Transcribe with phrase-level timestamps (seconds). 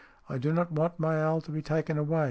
[0.29, 2.19] "I do not want my owl to be taken away.